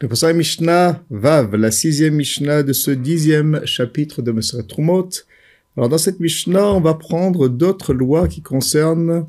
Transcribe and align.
C'est 0.00 0.06
pour 0.06 0.16
ça 0.16 0.32
Mishnah 0.32 1.02
Vav, 1.10 1.56
la 1.56 1.72
sixième 1.72 2.14
Mishnah 2.14 2.62
de 2.62 2.72
ce 2.72 2.92
dixième 2.92 3.66
chapitre 3.66 4.22
de 4.22 4.30
Meseret 4.30 4.62
Trumot. 4.62 5.08
Alors 5.76 5.88
dans 5.88 5.98
cette 5.98 6.20
Mishnah, 6.20 6.72
on 6.72 6.80
va 6.80 6.94
prendre 6.94 7.48
d'autres 7.48 7.92
lois 7.92 8.28
qui 8.28 8.40
concernent 8.40 9.26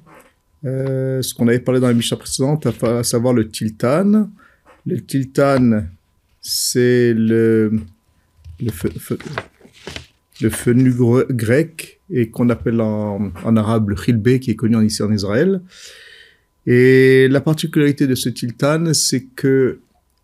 euh, 0.65 1.23
ce 1.23 1.33
qu'on 1.33 1.47
avait 1.47 1.57
parlé 1.57 1.79
dans 1.79 1.87
la 1.87 1.95
Mishnah 1.95 2.17
précédente, 2.17 2.67
à 2.83 3.03
savoir 3.03 3.33
le 3.33 3.49
tiltan. 3.49 4.29
Le 4.85 5.01
tiltan, 5.01 5.85
c'est 6.39 7.15
le, 7.15 7.71
le, 8.59 8.71
le 10.41 10.49
fenu 10.51 10.93
grec 11.31 11.99
et 12.11 12.29
qu'on 12.29 12.47
appelle 12.49 12.79
en, 12.79 13.31
arabe 13.55 13.89
le 13.89 13.95
khilbe, 13.95 14.37
qui 14.37 14.51
est 14.51 14.55
connu 14.55 14.85
ici 14.85 15.01
en 15.01 15.11
Israël. 15.11 15.61
Et 16.67 17.27
la 17.27 17.41
particularité 17.41 18.05
de 18.05 18.13
ce 18.13 18.29
tiltan, 18.29 18.93
c'est 18.93 19.23
que 19.35 19.79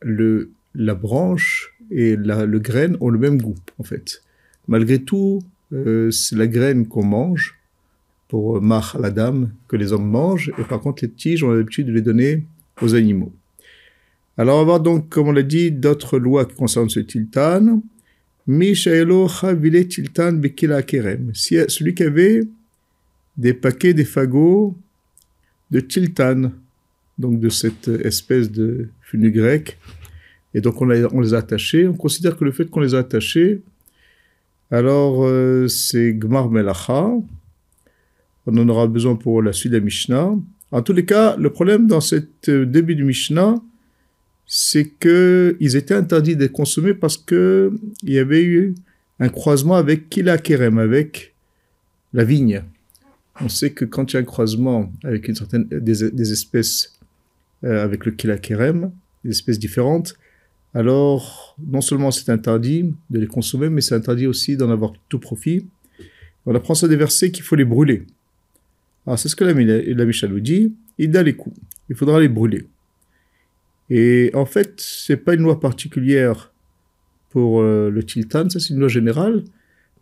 le, 0.05 0.51
la 0.75 0.93
branche 0.93 1.73
et 1.89 2.15
le 2.15 2.59
graine 2.59 2.95
ont 3.01 3.09
le 3.09 3.19
même 3.19 3.41
goût, 3.41 3.55
en 3.79 3.83
fait. 3.83 4.21
Malgré 4.67 4.99
tout, 4.99 5.41
euh, 5.73 6.11
c'est 6.11 6.35
la 6.35 6.47
graine 6.47 6.87
qu'on 6.87 7.03
mange 7.03 7.55
pour 8.27 8.61
mar 8.61 8.97
la 8.99 9.09
dame 9.09 9.51
que 9.67 9.75
les 9.75 9.93
hommes 9.93 10.09
mangent, 10.09 10.51
et 10.59 10.63
par 10.63 10.79
contre 10.79 11.03
les 11.03 11.11
tiges, 11.11 11.43
on 11.43 11.51
a 11.51 11.55
l'habitude 11.55 11.87
de 11.87 11.91
les 11.91 12.01
donner 12.01 12.43
aux 12.81 12.93
animaux. 12.95 13.33
Alors 14.37 14.57
on 14.57 14.59
va 14.59 14.65
voir 14.65 14.79
donc, 14.79 15.09
comme 15.09 15.29
on 15.29 15.31
l'a 15.31 15.43
dit, 15.43 15.71
d'autres 15.71 16.19
lois 16.19 16.45
qui 16.45 16.55
concernent 16.55 16.89
ce 16.89 16.99
tiltan. 16.99 17.81
Mishaelo 18.47 19.27
chavile 19.27 19.87
tiltan 19.87 20.33
bekila 20.33 20.83
kerem. 20.83 21.31
Celui 21.33 21.95
qui 21.95 22.03
avait 22.03 22.41
des 23.37 23.53
paquets, 23.53 23.93
des 23.93 24.05
fagots 24.05 24.77
de 25.71 25.79
tiltan, 25.79 26.51
donc 27.17 27.39
de 27.39 27.49
cette 27.49 27.87
espèce 27.87 28.51
de 28.51 28.89
funu 29.01 29.31
grec. 29.31 29.77
Et 30.55 30.61
donc 30.61 30.81
on, 30.81 30.85
les 30.85 31.33
a 31.33 31.37
attachés. 31.37 31.85
On 31.85 31.93
considère 31.93 32.37
que 32.37 32.45
le 32.45 32.53
fait 32.53 32.65
qu'on 32.69 32.79
les 32.79 32.95
a 32.95 32.99
attachés, 32.99 33.61
alors 34.71 35.25
euh, 35.25 35.67
c'est 35.67 36.13
Gmar 36.13 36.49
Melacha. 36.49 37.11
On 38.47 38.57
en 38.57 38.69
aura 38.69 38.87
besoin 38.87 39.15
pour 39.17 39.41
la 39.41 39.51
suite 39.51 39.73
de 39.73 39.77
la 39.77 39.83
Mishnah. 39.83 40.33
En 40.71 40.81
tous 40.81 40.93
les 40.93 41.03
cas, 41.03 41.35
le 41.35 41.49
problème 41.51 41.87
dans 41.87 41.99
ce 41.99 42.15
euh, 42.47 42.65
début 42.65 42.95
du 42.95 43.03
Mishnah, 43.03 43.55
c'est 44.45 44.87
qu'ils 44.97 45.75
étaient 45.75 45.93
interdits 45.93 46.37
de 46.37 46.47
consommer 46.47 46.93
parce 46.93 47.17
qu'il 47.17 47.71
y 48.03 48.17
avait 48.17 48.43
eu 48.43 48.75
un 49.19 49.27
croisement 49.27 49.75
avec 49.75 50.09
Kila 50.09 50.37
Kerem, 50.37 50.77
avec 50.77 51.35
la 52.13 52.23
vigne. 52.23 52.63
On 53.41 53.49
sait 53.49 53.71
que 53.71 53.83
quand 53.83 54.13
il 54.13 54.15
y 54.15 54.17
a 54.17 54.21
un 54.21 54.23
croisement 54.23 54.89
avec 55.03 55.27
une 55.27 55.35
certaine, 55.35 55.65
des 55.65 56.31
espèces 56.31 56.97
euh, 57.65 57.83
avec 57.83 58.05
le 58.05 58.13
kilakerem, 58.13 58.91
des 59.25 59.31
espèces 59.31 59.59
différentes, 59.59 60.15
alors 60.75 61.55
non 61.65 61.79
seulement 61.79 62.11
c'est 62.11 62.29
interdit 62.29 62.93
de 63.09 63.19
les 63.19 63.27
consommer, 63.27 63.69
mais 63.69 63.79
c'est 63.79 63.95
interdit 63.95 64.27
aussi 64.27 64.57
d'en 64.57 64.69
avoir 64.69 64.91
tout 65.07 65.19
profit. 65.19 65.65
On 66.45 66.53
apprend 66.53 66.75
ça 66.75 66.89
des 66.89 66.97
versets 66.97 67.31
qu'il 67.31 67.43
faut 67.45 67.55
les 67.55 67.63
brûler. 67.63 68.05
Alors 69.07 69.17
c'est 69.17 69.29
ce 69.29 69.37
que 69.37 69.45
la, 69.45 69.53
la 69.53 70.05
Mishnah 70.05 70.27
nous 70.27 70.41
dit, 70.41 70.73
il 70.97 71.15
a 71.15 71.23
les 71.23 71.33
coups, 71.33 71.57
il 71.89 71.95
faudra 71.95 72.19
les 72.19 72.27
brûler. 72.27 72.67
Et 73.89 74.31
en 74.33 74.45
fait, 74.45 74.73
c'est 74.77 75.15
pas 75.17 75.35
une 75.35 75.43
loi 75.43 75.61
particulière 75.61 76.51
pour 77.29 77.61
euh, 77.61 77.89
le 77.89 78.03
tiltan, 78.03 78.49
ça 78.49 78.59
c'est 78.59 78.73
une 78.73 78.79
loi 78.79 78.89
générale. 78.89 79.45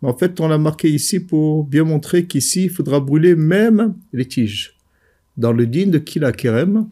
Mais 0.01 0.09
en 0.09 0.17
fait, 0.17 0.39
on 0.39 0.47
l'a 0.47 0.57
marqué 0.57 0.89
ici 0.89 1.19
pour 1.19 1.65
bien 1.65 1.83
montrer 1.83 2.25
qu'ici, 2.25 2.63
il 2.63 2.69
faudra 2.71 2.99
brûler 2.99 3.35
même 3.35 3.95
les 4.11 4.25
tiges. 4.25 4.75
Dans 5.37 5.53
le 5.53 5.67
din 5.67 5.87
de 5.87 5.99
Kilakerem, 5.99 6.73
dans 6.73 6.89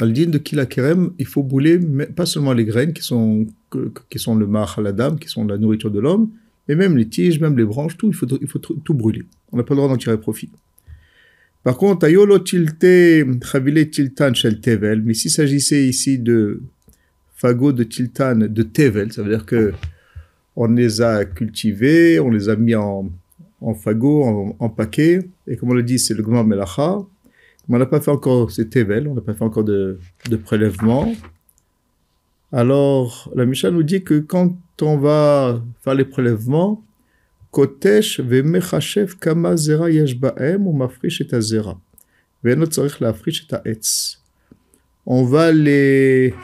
din 0.00 0.30
de 0.30 0.38
Kilakerem, 0.38 1.12
il 1.18 1.26
faut 1.26 1.42
brûler 1.42 1.78
pas 2.16 2.26
seulement 2.26 2.52
les 2.52 2.64
graines 2.64 2.92
qui 2.92 3.02
sont, 3.02 3.46
qui 4.10 4.18
sont 4.18 4.34
le 4.34 4.46
mar 4.46 4.80
la 4.80 4.92
dame, 4.92 5.18
qui 5.18 5.28
sont 5.28 5.44
la 5.44 5.56
nourriture 5.56 5.90
de 5.90 6.00
l'homme, 6.00 6.30
mais 6.68 6.74
même 6.74 6.96
les 6.96 7.08
tiges, 7.08 7.40
même 7.40 7.56
les 7.56 7.64
branches, 7.64 7.96
tout, 7.96 8.08
il 8.08 8.14
faut, 8.14 8.26
il 8.40 8.48
faut 8.48 8.58
tout 8.58 8.94
brûler. 8.94 9.24
On 9.52 9.56
n'a 9.56 9.62
pas 9.62 9.74
le 9.74 9.78
droit 9.78 9.88
d'en 9.88 9.96
tirer 9.96 10.18
profit. 10.18 10.50
Par 11.62 11.78
contre, 11.78 12.06
ayolo 12.06 12.38
tilte 12.40 13.24
chavile 13.42 13.88
tiltan 13.88 14.34
shel 14.34 14.60
tevel, 14.60 15.02
mais 15.02 15.14
s'il 15.14 15.30
s'agissait 15.30 15.86
ici 15.88 16.18
de 16.18 16.60
fagots 17.36 17.72
de 17.72 17.84
tiltan 17.84 18.36
de 18.36 18.62
tevel, 18.62 19.12
ça 19.12 19.22
veut 19.22 19.30
dire 19.30 19.46
que 19.46 19.72
on 20.56 20.66
les 20.66 21.00
a 21.00 21.24
cultivés, 21.24 22.20
on 22.20 22.30
les 22.30 22.48
a 22.48 22.56
mis 22.56 22.74
en, 22.74 23.10
en 23.60 23.74
fagots, 23.74 24.24
en, 24.24 24.56
en 24.58 24.68
paquets, 24.68 25.20
et 25.46 25.56
comme 25.56 25.70
on 25.70 25.74
le 25.74 25.82
dit, 25.82 25.98
c'est 25.98 26.14
le 26.14 26.22
gma 26.22 26.44
melacha, 26.44 26.98
on 27.68 27.78
n'a 27.78 27.86
pas 27.86 28.00
fait 28.00 28.10
encore, 28.10 28.50
c'est 28.50 28.68
Tevel, 28.68 29.08
on 29.08 29.14
n'a 29.14 29.20
pas 29.20 29.34
fait 29.34 29.44
encore 29.44 29.64
de, 29.64 29.98
de 30.28 30.36
prélèvement. 30.36 31.12
Alors, 32.52 33.30
la 33.34 33.46
Mishnah 33.46 33.70
nous 33.70 33.82
dit 33.82 34.04
que 34.04 34.20
quand 34.20 34.56
on 34.82 34.98
va 34.98 35.62
faire 35.82 35.94
les 35.94 36.04
prélèvements, 36.04 36.84
Kotesh 37.50 38.20
ve'mechachev 38.20 39.16
kama 39.20 39.56
zera 39.56 39.90
yesh 39.90 40.16
ba'em 40.16 40.66
ou 40.66 40.72
mafrish 40.72 41.20
et 41.20 41.26
et. 43.64 43.80
On 45.06 45.24
va 45.24 45.52
les, 45.52 46.34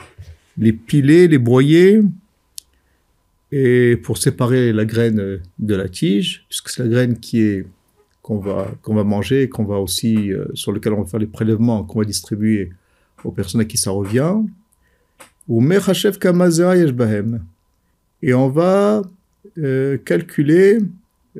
les 0.57 0.73
piler, 0.73 1.27
les 1.27 1.37
broyer, 1.37 2.01
et 3.51 3.97
pour 3.97 4.17
séparer 4.17 4.71
la 4.71 4.85
graine 4.85 5.41
de 5.59 5.75
la 5.75 5.89
tige, 5.89 6.45
puisque 6.47 6.69
c'est 6.69 6.83
la 6.83 6.89
graine 6.89 7.19
qui 7.19 7.41
est 7.41 7.65
qu'on 8.21 8.37
va, 8.37 8.71
qu'on 8.81 8.93
va 8.93 9.03
manger, 9.03 9.49
qu'on 9.49 9.65
va 9.65 9.77
aussi, 9.77 10.31
euh, 10.31 10.45
sur 10.53 10.71
lequel 10.71 10.93
on 10.93 11.01
va 11.01 11.07
faire 11.07 11.19
les 11.19 11.27
prélèvements, 11.27 11.83
qu'on 11.83 11.99
va 11.99 12.05
distribuer 12.05 12.71
aux 13.23 13.31
personnes 13.31 13.61
à 13.61 13.65
qui 13.65 13.77
ça 13.77 13.91
revient. 13.91 14.35
Ou 15.47 15.61
Et 18.21 18.33
on 18.33 18.49
va 18.49 19.01
euh, 19.57 19.97
calculer 19.97 20.79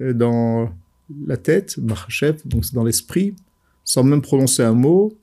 euh, 0.02 0.14
dans 0.14 0.72
la 1.28 1.38
tête, 1.38 1.80
donc 1.80 2.66
c'est 2.66 2.74
dans 2.74 2.84
l'esprit, 2.84 3.36
sans 3.84 4.04
même 4.04 4.22
prononcer 4.22 4.64
un 4.64 4.74
mot, 4.74 5.14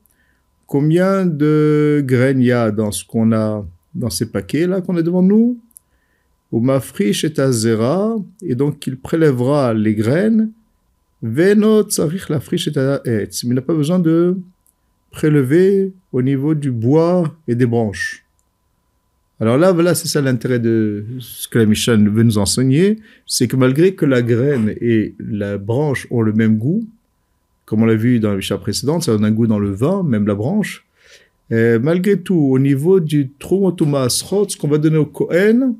combien 0.65 1.25
de 1.25 2.03
graines 2.05 2.41
il 2.41 2.47
y 2.47 2.51
a 2.51 2.71
dans 2.71 2.91
ce 2.91 3.03
qu'on 3.03 3.31
a 3.31 3.65
dans 3.95 4.11
ces 4.11 4.31
paquets 4.31 4.67
là 4.67 4.81
qu'on 4.81 4.95
a 4.97 5.01
devant 5.01 5.23
nous. 5.23 5.59
Ou 6.51 6.61
mafrish 6.61 7.25
et 7.25 7.39
azera, 7.39 8.15
et 8.41 8.55
donc 8.55 8.85
il 8.87 8.97
prélèvera 8.97 9.73
les 9.73 9.93
graines 9.93 10.49
Veno 10.49 10.49
la 10.49 10.49
friche 10.49 10.51
Mais 10.51 11.08
il 11.21 11.57
n'a 11.57 11.83
pas 13.61 13.73
besoin 13.73 13.99
de 13.99 14.37
prélever 15.11 15.91
au 16.11 16.21
niveau 16.21 16.55
du 16.55 16.71
bois 16.71 17.35
et 17.47 17.55
des 17.55 17.65
branches. 17.65 18.25
Alors 19.41 19.57
là, 19.57 19.71
voilà, 19.71 19.95
c'est 19.95 20.07
ça 20.07 20.21
l'intérêt 20.21 20.59
de 20.59 21.05
ce 21.19 21.47
que 21.47 21.59
la 21.59 21.65
Mishnah 21.65 21.95
veut 21.95 22.23
nous 22.23 22.37
enseigner, 22.37 22.99
c'est 23.25 23.47
que 23.47 23.55
malgré 23.55 23.95
que 23.95 24.05
la 24.05 24.21
graine 24.21 24.75
et 24.81 25.15
la 25.19 25.57
branche 25.57 26.07
ont 26.11 26.21
le 26.21 26.33
même 26.33 26.57
goût, 26.57 26.87
comme 27.65 27.83
on 27.83 27.85
l'a 27.85 27.95
vu 27.95 28.19
dans 28.19 28.31
la 28.31 28.35
Mishnah 28.35 28.57
précédente, 28.57 29.03
ça 29.03 29.13
donne 29.13 29.25
un 29.25 29.31
goût 29.31 29.47
dans 29.47 29.59
le 29.59 29.71
vin, 29.71 30.03
même 30.03 30.27
la 30.27 30.35
branche, 30.35 30.85
malgré 31.49 32.19
tout, 32.19 32.35
au 32.35 32.59
niveau 32.59 32.99
du 32.99 33.31
Trumotuma 33.39 34.03
Asrot, 34.03 34.49
ce 34.49 34.57
qu'on 34.57 34.67
va 34.67 34.77
donner 34.77 34.97
au 34.97 35.05
Kohen, 35.05 35.75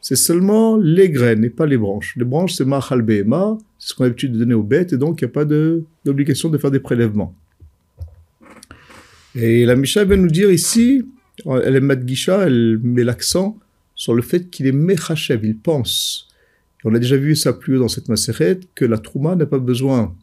c'est 0.00 0.16
seulement 0.16 0.76
les 0.76 1.10
graines 1.10 1.44
et 1.44 1.50
pas 1.50 1.66
les 1.66 1.76
branches. 1.76 2.14
Les 2.16 2.24
branches, 2.24 2.54
c'est 2.54 2.64
Machal 2.64 3.02
Behema, 3.02 3.58
c'est 3.80 3.88
ce 3.88 3.94
qu'on 3.94 4.04
a 4.04 4.06
l'habitude 4.08 4.32
de 4.32 4.38
donner 4.38 4.54
aux 4.54 4.62
bêtes, 4.62 4.92
et 4.92 4.98
donc 4.98 5.20
il 5.20 5.24
n'y 5.24 5.30
a 5.30 5.32
pas 5.32 5.46
d'obligation 6.04 6.50
de, 6.50 6.58
faire 6.58 6.70
des 6.70 6.80
prélèvements. 6.80 7.34
Et 9.34 9.64
la 9.64 9.74
Misha 9.74 10.04
vient 10.04 10.18
nous 10.18 10.28
dire 10.28 10.50
ici, 10.50 11.02
elle 11.46 11.76
est 11.76 11.80
Madgisha, 11.80 12.46
elle 12.46 12.78
met 12.82 13.04
l'accent 13.04 13.58
sur 13.94 14.14
le 14.14 14.20
fait 14.20 14.50
qu'il 14.50 14.66
est 14.66 14.72
Mechachev, 14.72 15.46
il 15.46 15.56
pense. 15.56 16.28
on 16.84 16.94
a 16.94 16.98
déjà 16.98 17.16
vu 17.16 17.34
ça 17.34 17.54
plus 17.54 17.76
haut 17.76 17.80
dans 17.80 17.88
cette 17.88 18.08
macérette, 18.08 18.68
que 18.74 18.84
la 18.84 18.98
Trouma 18.98 19.34
n'a 19.34 19.46
pas 19.46 19.58
besoin 19.58 20.14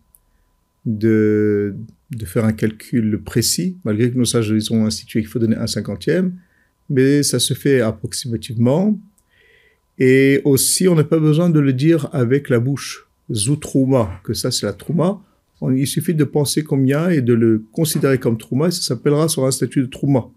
de, 0.85 1.75
faire 2.25 2.45
un 2.45 2.53
calcul 2.53 3.19
précis, 3.23 3.77
malgré 3.83 4.11
que 4.11 4.17
nos 4.17 4.25
sages 4.25 4.49
ils 4.49 4.71
ont 4.71 4.85
institué 4.85 5.21
qu'il 5.21 5.29
faut 5.29 5.39
donner 5.39 5.57
un 5.57 5.67
cinquantième, 5.67 6.35
mais 6.91 7.23
ça 7.23 7.39
se 7.39 7.55
fait 7.55 7.81
approximativement, 7.81 8.99
et 9.99 10.41
aussi, 10.45 10.87
on 10.87 10.93
n'a 10.93 11.03
pas 11.03 11.17
besoin 11.17 11.49
de 11.49 11.59
le 11.59 11.73
dire 11.73 12.07
avec 12.13 12.49
la 12.49 12.59
bouche. 12.59 13.06
Zoutrouma, 13.31 14.19
que 14.23 14.33
ça 14.33 14.51
c'est 14.51 14.65
la 14.65 14.73
trouma. 14.73 15.21
il 15.75 15.87
suffit 15.87 16.13
de 16.13 16.23
penser 16.23 16.63
combien 16.63 17.09
et 17.09 17.21
de 17.21 17.33
le 17.33 17.63
considérer 17.71 18.19
comme 18.19 18.37
trouma 18.37 18.67
et 18.67 18.71
ça 18.71 18.81
s'appellera 18.81 19.27
sur 19.27 19.45
un 19.45 19.51
statut 19.51 19.81
de 19.81 19.87
trouma. 19.87 20.29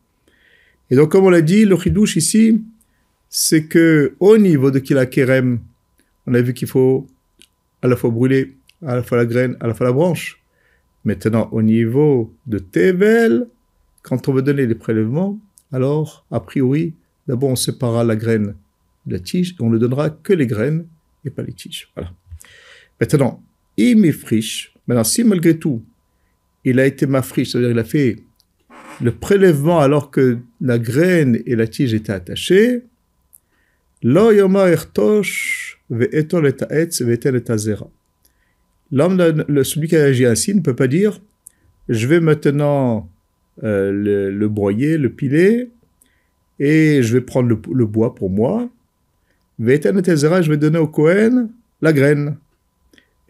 Et 0.90 0.96
donc, 0.96 1.12
comme 1.12 1.25
on 1.25 1.31
l'a 1.31 1.42
dit, 1.42 1.64
le 1.64 1.76
chidouche 1.76 2.16
ici, 2.16 2.60
c'est 3.28 3.64
que 3.64 4.14
au 4.19 4.37
niveau 4.38 4.70
de 4.72 4.81
Kila 4.81 5.06
Kerem, 5.06 5.60
on 6.26 6.34
a 6.34 6.40
vu 6.40 6.52
qu'il 6.52 6.66
faut 6.66 7.06
à 7.82 7.87
la 7.87 7.96
fois 7.96 8.10
brûler, 8.10 8.56
à 8.84 8.96
la 8.96 9.02
fois 9.02 9.19
la 9.19 9.26
graine, 9.26 9.56
à 9.60 9.69
la 9.69 9.75
fois 9.75 9.87
la 9.87 9.92
branche. 9.92 10.42
Maintenant, 11.04 11.48
au 11.52 11.62
niveau 11.62 12.34
de 12.46 12.58
Tevel, 12.58 13.46
quand 14.02 14.28
on 14.28 14.32
veut 14.32 14.42
donner 14.42 14.66
les 14.66 14.75
prélèvements, 14.75 15.38
alors, 15.72 16.26
a 16.31 16.40
priori, 16.40 16.94
d'abord 17.28 17.50
on 17.50 17.56
séparera 17.56 18.02
la 18.02 18.16
graine 18.16 18.54
la 19.06 19.19
tige, 19.19 19.54
on 19.60 19.70
ne 19.70 19.78
donnera 19.78 20.10
que 20.10 20.32
les 20.32 20.46
graines 20.46 20.87
et 21.25 21.31
pas 21.31 21.42
les 21.42 21.52
tiges. 21.52 21.90
Voilà. 21.94 22.12
Maintenant, 23.00 23.43
il 23.76 23.97
m'effriche. 23.99 24.75
Maintenant, 24.87 25.05
si 25.05 25.25
malgré 25.25 25.58
tout, 25.58 25.82
il 26.64 26.79
a 26.79 26.87
été 26.87 27.06
mafriche, 27.06 27.52
c'est-à-dire 27.52 27.70
il 27.70 27.79
a 27.79 27.85
fait 27.85 28.17
le 29.00 29.12
prélèvement 29.12 29.81
alors 29.81 30.11
que 30.11 30.38
la 30.61 30.79
graine 30.79 31.41
et 31.47 31.56
la 31.56 31.67
tige 31.67 31.94
étaient 31.94 32.12
attachées. 32.12 32.82
L'homme, 34.02 34.37
celui 39.64 39.88
qui 39.88 39.97
a 39.97 40.05
agi 40.05 40.26
ainsi, 40.26 40.55
ne 40.55 40.61
peut 40.61 40.76
pas 40.76 40.87
dire 40.87 41.20
je 41.91 42.06
vais 42.06 42.20
maintenant 42.20 43.08
euh, 43.64 44.31
le, 44.31 44.49
broyer, 44.49 44.97
le 44.97 45.11
piler, 45.11 45.70
et 46.58 47.02
je 47.02 47.12
vais 47.14 47.20
prendre 47.20 47.49
le, 47.49 47.87
bois 47.87 48.14
pour 48.14 48.31
moi. 48.31 48.70
Je 49.58 49.64
vais 49.64 50.56
donner 50.56 50.79
au 50.79 50.87
Kohen 50.87 51.50
la 51.82 51.93
graine. 51.93 52.37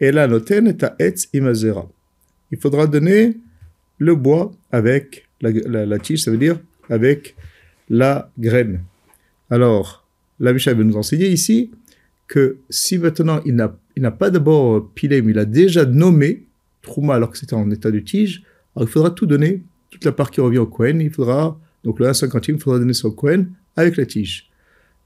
Et 0.01 0.11
la 0.11 0.27
noten 0.27 0.67
et 0.67 0.83
ha'etz 0.83 1.29
imazera. 1.31 1.87
Il 2.51 2.57
faudra 2.57 2.87
donner 2.87 3.37
le 3.99 4.15
bois 4.15 4.51
avec 4.71 5.29
la, 5.41 5.99
tige, 5.99 6.23
ça 6.23 6.31
veut 6.31 6.37
dire 6.37 6.59
avec 6.89 7.35
la 7.89 8.31
graine. 8.37 8.81
Alors, 9.49 10.05
la 10.39 10.53
Mishnah 10.53 10.73
veut 10.73 10.83
nous 10.83 10.97
enseigner 10.97 11.29
ici 11.29 11.71
que 12.27 12.57
si 12.69 12.97
maintenant 12.97 13.41
il 13.45 13.55
n'a 13.55 14.11
pas 14.11 14.29
d'abord 14.29 14.89
pilé, 14.93 15.21
mais 15.21 15.31
il 15.31 15.39
a 15.39 15.45
déjà 15.45 15.85
nommé 15.85 16.45
Trouma 16.81 17.15
alors 17.15 17.29
que 17.29 17.37
c'était 17.37 17.53
en 17.53 17.69
état 17.69 17.91
de 17.91 17.99
tige, 17.99 18.43
alors 18.75 18.89
il 18.89 18.91
faudra 18.91 19.11
tout 19.11 19.27
donner, 19.27 19.61
toute 19.91 20.03
la 20.03 20.11
part 20.11 20.31
qui 20.31 20.41
revient 20.41 20.57
au 20.57 20.65
Kohen, 20.65 20.99
il 20.99 21.11
faudra, 21.11 21.59
donc 21.83 21.99
le 21.99 22.07
1 22.07 22.13
cinquantième, 22.13 22.57
il 22.57 22.61
faudra 22.61 22.79
donner 22.79 22.93
au 23.03 23.11
Kohen 23.11 23.51
avec 23.75 23.97
la 23.97 24.05
tige. 24.05 24.49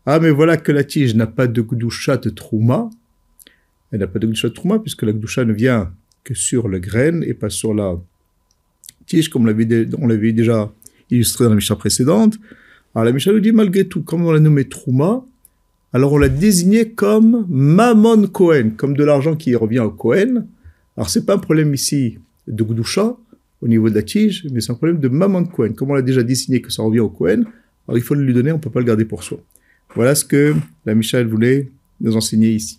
Ah, 0.06 0.19
mais 0.19 0.30
voilà 0.30 0.56
que 0.56 0.71
la 0.71 0.83
tige 0.83 1.15
n'a 1.15 1.27
pas 1.27 1.48
de 1.48 1.62
Gdusha 1.62 2.18
de 2.18 2.30
Trouma, 2.30 2.89
elle 3.95 4.01
n'a 4.01 4.07
pas 4.07 4.19
de 4.19 4.27
Gdusha 4.27 4.50
Trouma, 4.50 4.80
puisque 4.80 5.03
la 5.03 5.13
Gdusha 5.13 5.45
ne 5.45 5.53
vient 5.53 5.94
que 6.25 6.33
sur 6.33 6.68
le 6.68 6.80
graine 6.80 7.24
et 7.25 7.33
pas 7.33 7.50
sur 7.50 7.74
la 7.74 7.97
tige, 9.06 9.30
comme 9.30 9.44
on 9.44 10.07
l'avait 10.07 10.33
déjà 10.33 10.69
illustré 11.09 11.45
dans 11.45 11.51
la 11.51 11.56
Mishnah 11.56 11.77
précédente. 11.77 12.38
Alors 12.94 13.06
la 13.06 13.13
Mishnah 13.13 13.31
nous 13.31 13.39
dit 13.39 13.53
malgré 13.53 13.88
tout, 13.88 14.01
comme 14.03 14.25
on 14.25 14.33
l'a 14.33 14.42
nommé 14.42 14.65
Trouma, 14.65 15.24
alors 15.94 16.12
on 16.12 16.18
l'a 16.18 16.27
désigné 16.27 16.89
comme 16.89 17.45
Mammon 17.50 18.27
Cohen, 18.27 18.71
comme 18.75 18.97
de 18.97 19.03
l'argent 19.06 19.38
qui 19.38 19.56
revient 19.56 19.80
au 19.80 19.92
Cohen. 19.92 20.45
Alors 20.98 21.09
c'est 21.09 21.25
pas 21.25 21.36
un 21.36 21.38
problème 21.38 21.74
ici 21.74 22.19
de 22.48 22.62
Gdusha 22.62 23.15
au 23.62 23.68
niveau 23.69 23.89
de 23.89 23.95
la 23.95 24.03
tige, 24.03 24.45
mais 24.51 24.59
c'est 24.59 24.74
un 24.74 24.75
problème 24.75 25.00
de 25.00 25.07
Mammon 25.07 25.45
Cohen. 25.45 25.71
Comme 25.71 25.91
on 25.91 25.94
l'a 25.94 26.01
déjà 26.01 26.21
désigné 26.21 26.59
que 26.59 26.69
ça 26.69 26.83
revient 26.83 27.00
au 27.00 27.09
Cohen, 27.09 27.44
alors 27.88 27.98
il 27.98 28.01
faut 28.01 28.15
le 28.15 28.25
lui 28.25 28.33
donner, 28.33 28.51
on 28.51 28.59
peut 28.59 28.69
pas 28.69 28.81
le 28.81 28.86
garder 28.86 29.06
pour 29.06 29.24
soi. 29.24 29.39
Voilà 29.95 30.15
ce 30.15 30.25
que 30.25 30.53
la 30.86 30.95
Mishnah 30.95 31.24
voulait 31.24 31.71
nous 32.01 32.18
enseigner 32.18 32.51
ici. 32.51 32.77